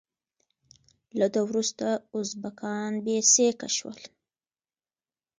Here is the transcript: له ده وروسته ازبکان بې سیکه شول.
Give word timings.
له 1.19 1.27
ده 1.33 1.41
وروسته 1.49 1.85
ازبکان 2.19 2.91
بې 3.05 3.17
سیکه 3.33 3.67
شول. 3.77 3.99